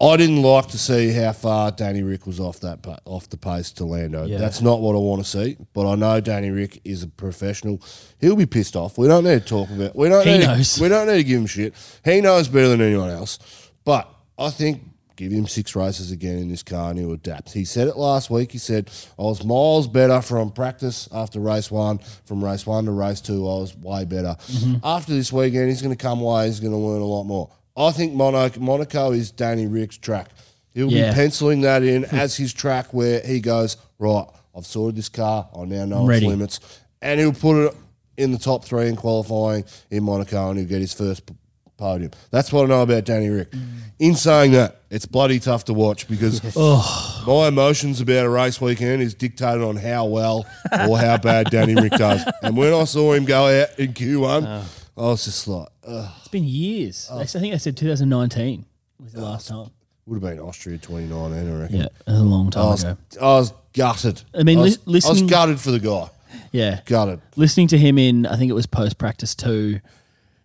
[0.00, 3.72] I didn't like to see how far Danny Rick was off that off the pace
[3.72, 4.26] to Lando.
[4.26, 4.38] Yeah.
[4.38, 5.56] That's not what I want to see.
[5.72, 7.82] But I know Danny Rick is a professional.
[8.20, 8.96] He'll be pissed off.
[8.96, 9.96] We don't need to talk about.
[9.96, 10.24] We don't.
[10.24, 10.78] He need knows.
[10.80, 11.74] We don't need to give him shit.
[12.04, 13.40] He knows better than anyone else.
[13.84, 14.08] But
[14.38, 14.82] I think
[15.16, 17.52] give him six races again in this car and he'll adapt.
[17.52, 18.52] He said it last week.
[18.52, 21.98] He said I was miles better from practice after race one.
[22.24, 24.36] From race one to race two, I was way better.
[24.38, 24.76] Mm-hmm.
[24.84, 26.46] After this weekend, he's going to come away.
[26.46, 27.50] He's going to learn a lot more.
[27.78, 30.30] I think Monaco, Monaco is Danny Rick's track.
[30.74, 31.10] He'll Yeah.
[31.10, 32.16] be penciling that in hmm.
[32.16, 35.48] as his track where he goes, right, I've sorted this car.
[35.56, 36.26] I now know its Ready.
[36.26, 36.60] limits.
[37.00, 37.74] And he'll put it
[38.16, 41.34] in the top three in qualifying in Monaco and he'll get his first p-
[41.76, 42.10] podium.
[42.32, 43.52] That's what I know about Danny Rick.
[43.52, 43.66] Mm.
[44.00, 47.24] In saying that, it's bloody tough to watch because oh.
[47.26, 50.44] my emotions about a race weekend is dictated on how well
[50.88, 52.24] or how bad Danny Rick does.
[52.42, 54.64] And when I saw him go out in Q1,
[54.98, 56.10] I was just like, ugh.
[56.18, 57.08] It's been years.
[57.10, 57.18] Oh.
[57.18, 58.64] I think I said 2019
[59.00, 59.72] was the last oh, time.
[60.06, 61.76] would have been Austria 2019, I reckon.
[61.76, 62.96] Yeah, a long I time was, ago.
[63.20, 64.22] I was gutted.
[64.34, 66.10] I mean, I was, li- listening- I was gutted for the guy.
[66.52, 66.80] Yeah.
[66.84, 67.20] Gutted.
[67.36, 69.80] Listening to him in, I think it was post practice two,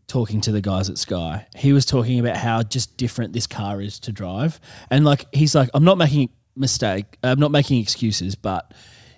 [0.08, 3.82] talking to the guys at Sky, he was talking about how just different this car
[3.82, 4.60] is to drive.
[4.90, 8.72] And like, he's like, I'm not making mistake, I'm not making excuses, but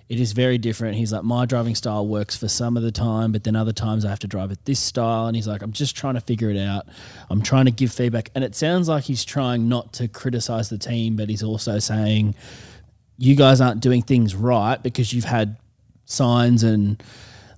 [0.07, 0.95] it is very different.
[0.97, 4.05] He's like, my driving style works for some of the time, but then other times
[4.05, 5.25] I have to drive it this style.
[5.25, 6.85] And he's like, I'm just trying to figure it out.
[7.29, 8.29] I'm trying to give feedback.
[8.35, 12.35] And it sounds like he's trying not to criticize the team, but he's also saying,
[13.17, 15.57] you guys aren't doing things right because you've had
[16.05, 17.01] Sainz and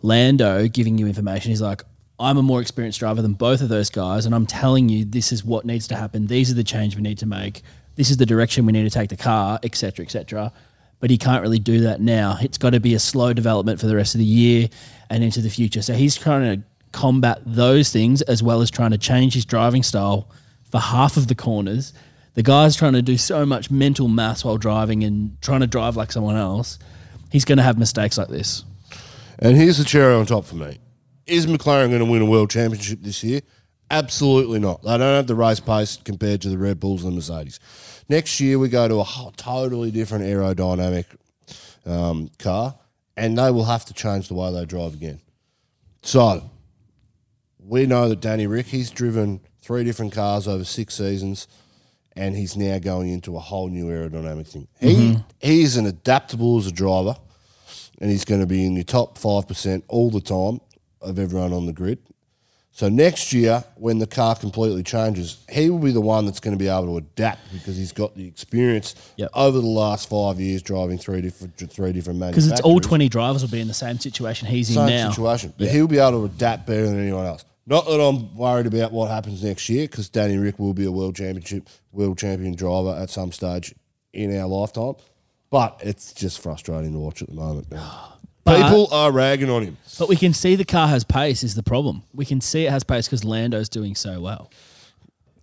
[0.02, 1.50] Lando giving you information.
[1.50, 1.84] He's like,
[2.20, 5.32] I'm a more experienced driver than both of those guys, and I'm telling you this
[5.32, 6.28] is what needs to happen.
[6.28, 7.62] These are the change we need to make.
[7.96, 10.52] This is the direction we need to take the car, etc., etc.
[11.00, 12.38] But he can't really do that now.
[12.42, 14.70] It's got to be a slow development for the rest of the year
[15.10, 15.82] and into the future.
[15.82, 19.84] So he's trying to combat those things as well as trying to change his driving
[19.84, 20.30] style
[20.72, 21.94] for half of the corners.
[22.34, 25.96] The guy's trying to do so much mental maths while driving and trying to drive
[25.96, 26.80] like someone else.
[27.32, 28.64] He's going to have mistakes like this.
[29.40, 30.80] And here's the cherry on top for me.
[31.26, 33.42] Is McLaren going to win a world championship this year?
[33.90, 34.82] Absolutely not.
[34.82, 37.60] They don't have the race pace compared to the Red Bulls and the Mercedes.
[38.10, 41.06] Next year, we go to a whole, totally different aerodynamic
[41.86, 42.76] um, car,
[43.16, 45.20] and they will have to change the way they drive again.
[46.02, 46.50] So,
[47.60, 51.48] we know that Danny Rick, he's driven three different cars over six seasons,
[52.16, 54.68] and he's now going into a whole new aerodynamic thing.
[54.80, 57.16] He He's an adaptable as a driver
[58.00, 60.62] and he's going to be in the top 5% all the time
[61.02, 62.00] of everyone on the grid.
[62.78, 66.56] So next year, when the car completely changes, he will be the one that's going
[66.56, 69.32] to be able to adapt because he's got the experience Yep.
[69.34, 72.50] over the last five years driving three different three different manufacturers.
[72.50, 75.10] Because it's all 20 drivers will be in the same situation he's in Same now.
[75.10, 77.46] situation, but he'll be able to adapt better than anyone else.
[77.66, 80.92] Not that I'm worried about what happens next year because Danny Rick will be a
[80.92, 83.74] world championship, world champion driver at some stage
[84.14, 84.94] in our lifetime.
[85.50, 87.72] But it's just frustrating to watch at the moment.
[87.72, 87.82] man.
[88.48, 89.78] But- People are ragging on him.
[90.00, 92.04] But we can see the car has pace is the problem.
[92.14, 94.52] We can see it has pace because Lando's doing so well.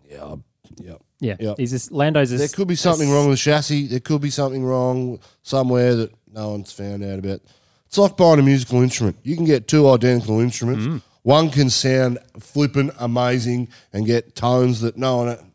[0.08, 0.36] Yeah,
[0.76, 0.94] yeah.
[1.20, 1.58] Yeah, Yep.
[1.58, 2.30] he's just Lando's.
[2.30, 3.86] There could be something wrong with the chassis.
[3.86, 7.40] There could be something wrong somewhere that no one's found out about.
[7.86, 9.16] It's like buying a musical instrument.
[9.22, 10.84] You can get two identical instruments.
[10.84, 11.02] Mm.
[11.22, 15.52] One can sound flippant, amazing, and get tones that no one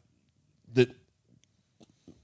[0.73, 0.89] that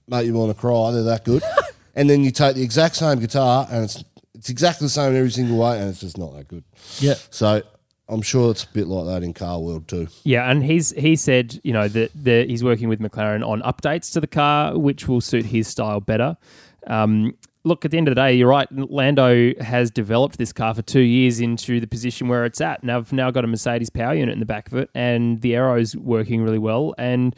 [0.08, 0.92] make you want to cry.
[0.92, 1.44] They're that good.
[1.96, 4.04] and then you take the exact same guitar, and it's
[4.46, 6.64] it's exactly the same every single way, and it's just not that good.
[7.00, 7.16] Yeah.
[7.32, 7.64] So
[8.08, 10.08] I'm sure it's a bit like that in car world too.
[10.24, 14.14] Yeah, and he's he said you know that that he's working with McLaren on updates
[14.14, 16.38] to the car, which will suit his style better.
[16.86, 18.68] Um, look, at the end of the day, you're right.
[18.72, 22.84] Lando has developed this car for two years into the position where it's at.
[22.84, 25.56] Now, I've now got a Mercedes power unit in the back of it, and the
[25.56, 26.94] aero's working really well.
[27.00, 27.36] And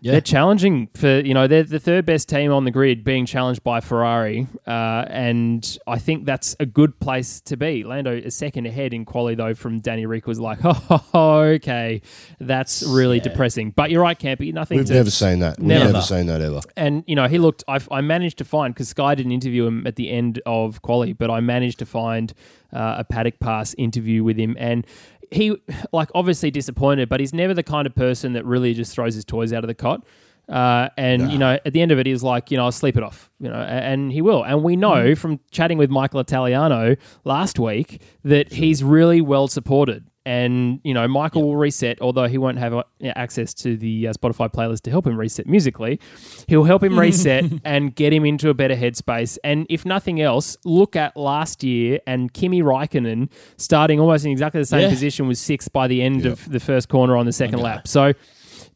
[0.00, 0.12] Yeah.
[0.12, 3.62] they're challenging for you know they're the third best team on the grid, being challenged
[3.62, 7.84] by Ferrari, uh, and I think that's a good place to be.
[7.84, 12.02] Lando is second ahead in quali though from Danny Rick was like, oh, okay,
[12.40, 13.70] that's really depressing.
[13.70, 14.78] But you're right, Campy, nothing.
[14.78, 15.58] We've to, never seen that.
[15.58, 15.84] We've Never.
[15.92, 16.60] never seen that ever.
[16.76, 17.64] and you know he looked.
[17.68, 21.12] I, I managed to find because Sky didn't interview him at the end of quali,
[21.12, 22.32] but I managed to find
[22.72, 24.86] uh, a paddock pass interview with him, and
[25.30, 25.56] he
[25.92, 29.24] like obviously disappointed, but he's never the kind of person that really just throws his
[29.24, 30.04] toys out of the cot.
[30.48, 32.96] Uh, and you know, at the end of it, he's like, you know, I'll sleep
[32.96, 34.44] it off, you know, and he will.
[34.44, 40.08] And we know from chatting with Michael Italiano last week that he's really well supported.
[40.26, 44.12] And you know, Michael will reset, although he won't have uh, access to the uh,
[44.12, 46.00] Spotify playlist to help him reset musically.
[46.48, 49.38] He'll help him reset and get him into a better headspace.
[49.44, 54.60] And if nothing else, look at last year and Kimi Raikkonen starting almost in exactly
[54.60, 54.90] the same Yeah.
[54.90, 57.86] position was sixth by the end of the first corner on the second lap.
[57.86, 58.12] So,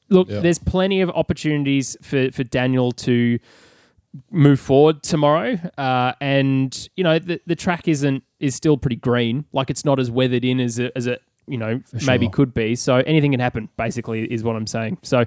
[0.08, 0.38] look, Yeah.
[0.40, 3.40] there's plenty of opportunities for for Daniel to
[4.30, 5.58] move forward tomorrow.
[5.76, 9.44] Uh, and you know the the track isn't is still pretty green.
[9.52, 12.32] Like it's not as weathered in as it, as it you know maybe sure.
[12.32, 12.74] could be.
[12.74, 13.68] So anything can happen.
[13.76, 14.98] Basically, is what I'm saying.
[15.02, 15.24] So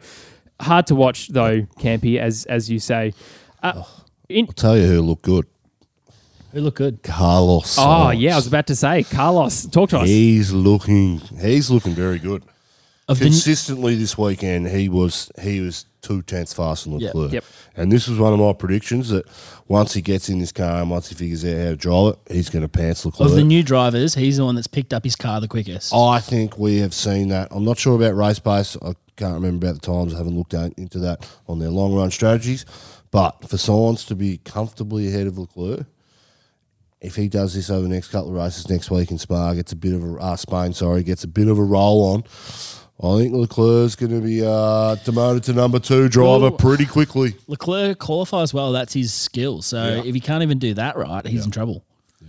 [0.60, 3.14] hard to watch though, Campy, as as you say.
[3.62, 3.84] Uh,
[4.30, 5.48] in, I'll tell you who looked good.
[6.52, 7.02] Who look good?
[7.04, 7.78] Carlos.
[7.78, 8.22] oh Sainz.
[8.22, 9.66] yeah, I was about to say Carlos.
[9.66, 10.08] Talk to us.
[10.08, 11.20] He's looking.
[11.20, 12.44] He's looking very good.
[13.08, 17.00] Of the, Consistently this weekend, he was he was two tenths faster than.
[17.00, 17.32] Leclerc.
[17.32, 17.46] Yep.
[17.76, 19.26] And this was one of my predictions that
[19.68, 22.34] once he gets in this car and once he figures out how to drive it,
[22.34, 23.30] he's going to pants Leclerc.
[23.32, 25.94] of the new drivers, he's the one that's picked up his car the quickest.
[25.94, 27.48] I think we have seen that.
[27.50, 28.78] I'm not sure about race pace.
[28.82, 30.14] I can't remember about the times.
[30.14, 32.66] I haven't looked into that on their long run strategies.
[33.12, 35.86] But for Sainz to be comfortably ahead of Leclerc,
[37.00, 39.72] if he does this over the next couple of races next week in Spa, gets
[39.74, 42.24] a bit of a uh, Spain, sorry, gets a bit of a roll on.
[43.02, 46.52] I think Leclerc's going to be uh, demoted to number two driver Ooh.
[46.52, 47.36] pretty quickly.
[47.48, 48.72] Leclerc qualifies well.
[48.72, 49.62] That's his skill.
[49.62, 51.84] So if he can't even do that right, he's in trouble.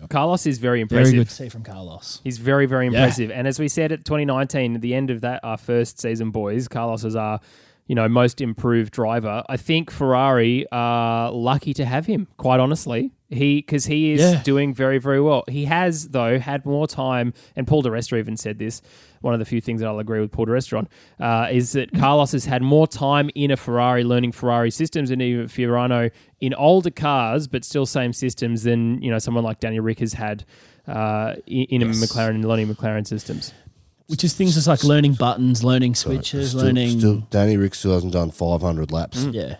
[0.08, 1.14] Carlos is very Very impressive.
[1.14, 2.20] good to see from Carlos.
[2.24, 3.30] He's very, very impressive.
[3.30, 6.68] And as we said at 2019, at the end of that, our first season, boys,
[6.68, 7.40] Carlos is our,
[7.86, 9.42] you know, most improved driver.
[9.48, 12.28] I think Ferrari are lucky to have him.
[12.38, 14.42] Quite honestly, he because he is Yeah.
[14.42, 15.44] doing very, very well.
[15.48, 18.80] He has though had more time, and Paul Resta even said this.
[19.20, 20.88] One of the few things that I'll agree with Paul Resta on
[21.20, 25.20] uh, is that Carlos has had more time in a Ferrari, learning Ferrari systems, and
[25.22, 29.84] even Fiorano in older cars, but still same systems than you know someone like Daniel
[29.84, 30.44] Rick has had
[30.86, 33.52] uh, in, in a McLaren and learning McLaren systems.
[34.06, 36.98] Which is things just like learning buttons, learning switches, Still, learning.
[36.98, 39.56] still, Danny Rick still hasn't done 500 laps Yeah,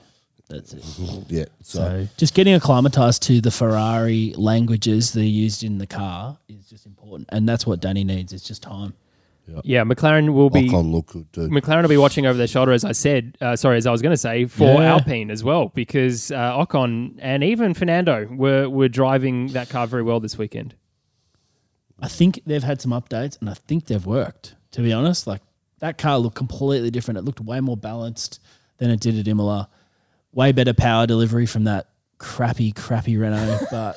[0.50, 0.84] that's it.
[1.28, 1.44] yeah.
[1.62, 6.36] So, So just getting acclimatized to the Ferrari languages that are used in the car
[6.48, 8.32] is just important, and that's what Danny needs.
[8.32, 8.92] It's just time.
[9.62, 11.48] Yeah, McLaren will be look good too.
[11.48, 13.36] McLaren will be watching over their shoulder, as I said.
[13.42, 14.92] Uh, sorry, as I was going to say for Yeah.
[14.94, 20.02] Alpine as well, because uh, Ocon and even Fernando were were driving that car very
[20.02, 20.74] well this weekend.
[22.00, 24.54] I think they've had some updates, and I think they've worked.
[24.72, 25.40] To be honest, like
[25.78, 27.18] that car looked completely different.
[27.18, 28.40] It looked way more balanced
[28.78, 29.68] than it did at Imola.
[30.32, 33.60] Way better power delivery from that crappy, crappy Renault.
[33.70, 33.96] But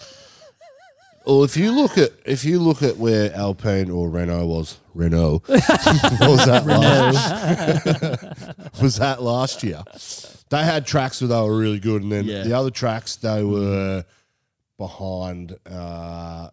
[1.26, 5.42] Well, if you look at if you look at where Alpine or Renault was Renault
[5.48, 9.84] what was that last was that last year?
[10.50, 12.44] They had tracks where they were really good, and then Yeah.
[12.44, 14.06] the other tracks they were
[14.78, 16.50] behind uh,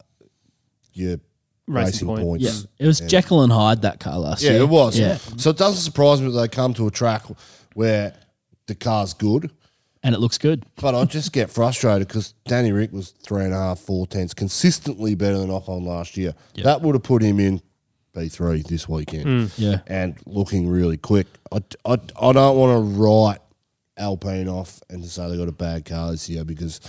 [0.95, 1.19] your
[1.67, 2.23] Racing racing, Point.
[2.23, 2.45] points.
[2.45, 4.53] yeah, it was Jekyll and Hyde that car last year.
[4.53, 4.67] Yeah, year.
[4.67, 4.99] it was.
[4.99, 7.23] Yeah, So it doesn't surprise me that they come to a track
[7.75, 8.15] where
[8.67, 9.51] the car's good.
[10.03, 10.65] and it looks good.
[10.77, 14.35] But I just get frustrated because Danny Rick was three and a half, four tenths,
[14.35, 16.35] consistently better than Ocon last year.
[16.63, 17.63] That would have put him in
[18.15, 19.25] B3 this weekend.
[19.25, 19.53] Mm.
[19.57, 19.79] Yeah.
[19.87, 21.27] And looking really quick.
[21.51, 23.39] I, I, I don't want to write
[23.97, 26.81] Alpine off and to say they got a bad car this year because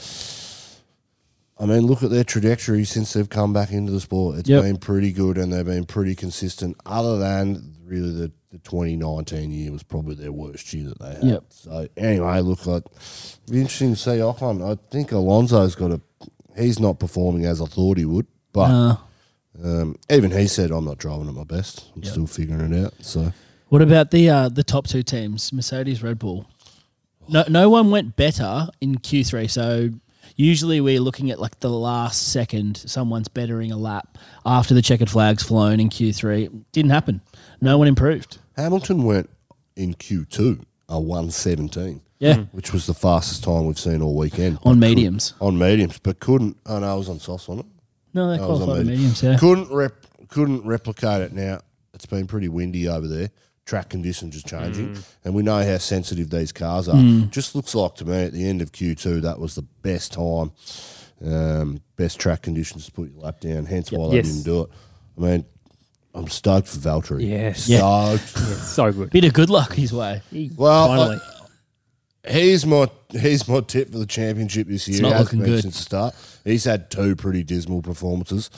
[1.58, 4.40] I mean, look at their trajectory since they've come back into the sport.
[4.40, 4.64] It's Yep.
[4.64, 6.76] been pretty good, and they've been pretty consistent.
[6.86, 11.24] Other than really the, the 2019 year was probably their worst year that they had.
[11.24, 11.44] Yep.
[11.50, 12.84] So anyway, look, like
[13.50, 14.62] be interesting to see Ocon.
[14.70, 16.02] I think Alonso's got a.
[16.58, 18.98] He's not performing as I thought he would, but Uh,
[19.64, 21.86] um, even he said, "I'm not driving at my best.
[21.96, 23.32] I'm still figuring it out." So
[23.70, 26.46] what about the uh, the top two teams, Mercedes, Red Bull?
[27.30, 29.50] No, no one went better in Q3.
[29.50, 29.90] So
[30.36, 35.10] usually we're looking at like the last second, someone's bettering a lap after the checkered
[35.10, 36.64] flag's flown in Q3.
[36.72, 37.22] Didn't happen.
[37.62, 38.38] No one improved.
[38.56, 39.30] Hamilton went
[39.76, 42.02] in Q2 a 117.
[42.18, 42.42] Yeah, hmm.
[42.54, 45.34] which was the fastest time we've seen all weekend on mediums.
[45.42, 46.56] on mediums, but couldn't.
[46.66, 47.66] Oh no, I was on softs on it.
[48.14, 48.98] No, they I was on qualified on medium.
[48.98, 49.24] mediums.
[49.24, 49.38] Yeah.
[49.38, 49.94] Couldn't rep,
[50.30, 51.34] couldn't replicate it.
[51.34, 51.60] Now
[51.94, 53.32] it's been pretty windy over there.
[53.66, 57.02] Track conditions are changing, and we know how sensitive these cars are.
[57.32, 60.14] Just looks like to me at the end of Q two that was the best
[60.14, 60.52] time,
[61.26, 63.66] um, best track conditions to put your lap down.
[63.66, 64.28] Hence why they Yes.
[64.28, 64.70] didn't do it.
[65.18, 65.46] I mean,
[66.14, 67.28] I'm stoked for Valtteri.
[67.28, 67.68] Yes.
[67.68, 68.18] Yeah.
[68.18, 68.48] Stoked.
[68.60, 69.10] So good.
[69.10, 70.22] Bit of good luck his way.
[70.56, 71.20] Well, Finally.
[72.30, 75.02] He's my he's my tip for the championship this year.
[75.02, 75.62] not He looking good.
[75.64, 76.16] since the start.
[76.44, 78.50] He's had two pretty dismal performances,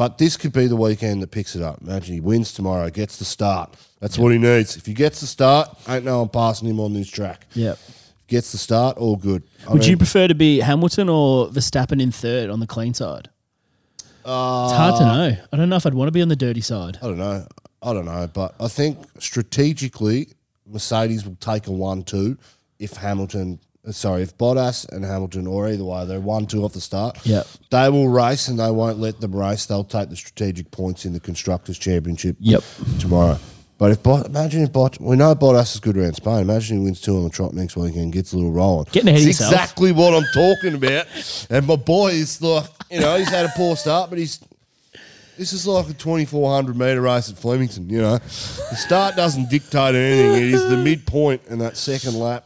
[0.00, 1.78] but this could be the weekend that picks it up.
[1.82, 3.76] Imagine he wins tomorrow, gets the start.
[4.00, 4.74] That's what he needs.
[4.74, 7.46] If he gets the start, ain't no one passing him on this track.
[7.52, 7.78] Yep.
[8.26, 9.42] Gets the start, all good.
[9.68, 13.28] I Would you prefer to be Hamilton or Verstappen in third on the clean side?
[14.24, 15.36] Uh, it's hard to know.
[15.52, 16.96] I don't know if I'd want to be on the dirty side.
[17.02, 17.46] I don't know.
[17.82, 20.28] I don't know, but I think strategically,
[20.66, 22.38] Mercedes will take a one-two
[22.78, 23.60] if Hamilton.
[23.86, 27.18] Uh, Sorry, if Bottas and Hamilton, or either way, they're one-two off the start.
[27.24, 29.66] Yeah, they will race, and they won't let them race.
[29.66, 32.36] They'll take the strategic points in the constructors' championship.
[32.40, 32.62] Yep.
[32.98, 33.38] tomorrow.
[33.78, 36.40] But if Bot, imagine if Bot, we know Bottas is good around Spain.
[36.40, 38.86] Imagine he wins two on the trot next weekend, gets a little rolling.
[38.92, 39.52] Getting ahead of It's yourself.
[39.54, 41.06] exactly what I'm talking about.
[41.48, 44.38] And my boy is like, you know, he's had a poor start, but he's
[45.38, 47.88] this is like a 2400 meter race at Flemington.
[47.88, 50.34] You know, the start doesn't dictate anything.
[50.48, 52.44] It is the midpoint and that second lap,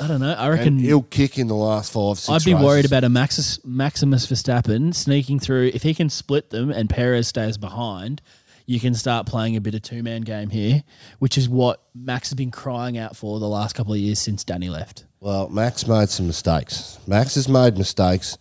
[0.00, 0.32] I don't know.
[0.32, 2.28] I and reckon he'll kick in the last five, six.
[2.28, 2.64] I'd be races.
[2.66, 5.70] worried about a Maxis, Maximus Verstappen sneaking through.
[5.74, 8.20] If he can split them and Perez stays behind,
[8.66, 10.82] you can start playing a bit of two man game here,
[11.18, 14.44] which is what Max has been crying out for the last couple of years since
[14.44, 15.04] Danny left.
[15.20, 16.98] Well, Max made some mistakes.
[17.06, 18.36] Max has made mistakes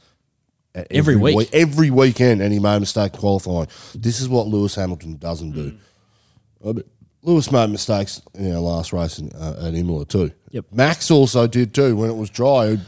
[0.74, 1.50] at Every week.
[1.54, 3.68] every weekend, and he made a mistake qualifying.
[3.94, 5.70] This is what Lewis Hamilton doesn't do.
[5.70, 6.70] Hmm.
[6.70, 6.84] I mean,
[7.25, 10.31] Lewis made mistakes in our last race in, uh, at Imola too.
[10.51, 10.65] Yep.
[10.71, 12.75] Max also did too when it was dry.
[12.75, 12.81] He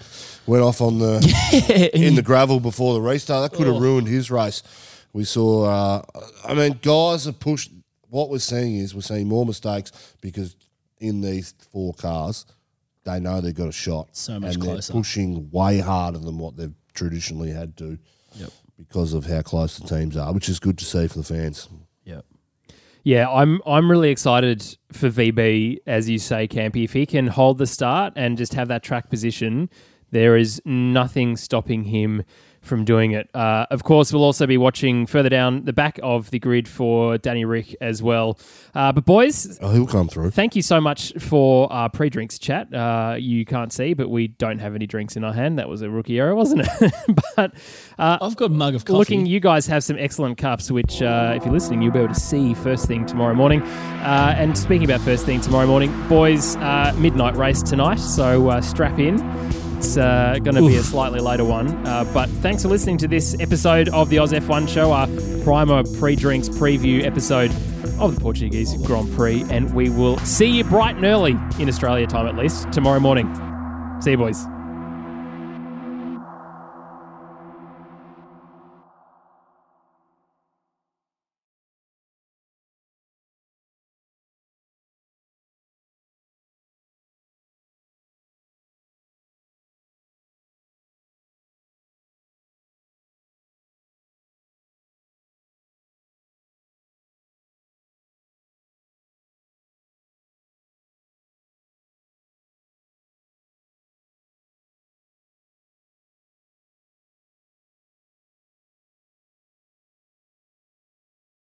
[0.46, 3.50] went off on the in the gravel before the restart.
[3.50, 4.62] That could have ruined his race.
[5.12, 5.66] We saw.
[5.66, 6.02] Uh,
[6.48, 7.72] I mean, guys are pushed.
[8.10, 10.56] What we're seeing is we're seeing more mistakes because
[11.00, 12.46] in these four cars,
[13.06, 14.16] they know they've got a shot.
[14.16, 14.94] So much and closer.
[14.94, 17.98] They're pushing way harder than what they've traditionally had to.
[18.36, 18.52] Yep.
[18.78, 21.68] Because of how close the teams are, which is good to see for the fans.
[22.06, 22.24] Yep.
[23.08, 26.84] Yeah, I'm I'm really excited for VB, as you say, Campy.
[26.84, 29.70] If he can hold the start and just have that track position,
[30.12, 32.26] there is nothing stopping him
[32.68, 33.30] from doing it.
[33.34, 37.18] Uh, of course, we'll also be watching further down the back of the grid for
[37.18, 38.38] Danny Ric as well.
[38.76, 40.30] Uh, but boys, Oh, he'll come through.
[40.32, 42.72] thank you so much for our pre-drinks chat.
[42.74, 45.58] Uh, you can't see, but we don't have any drinks in our hand.
[45.58, 46.94] That was a rookie error, wasn't it?
[47.36, 47.54] but
[47.98, 48.98] uh, I've got a mug of coffee.
[48.98, 52.14] Looking, you guys have some excellent cups, which, uh, if you're listening, you'll be able
[52.14, 53.62] to see first thing tomorrow morning.
[53.62, 58.62] Uh, and speaking about first thing tomorrow morning, boys, uh, midnight race tonight, so uh,
[58.62, 59.18] strap in.
[59.78, 61.70] It's uh, going to be a slightly later one.
[61.86, 65.08] Uh, but thanks for listening to this episode of the Oz F1 show, our
[65.44, 67.52] primer pre drinks preview episode
[68.00, 69.46] of the Portuguese Grand Prix.
[69.52, 73.32] And we will see you bright and early in Australia time, at least, tomorrow morning.
[74.02, 74.44] See you, boys.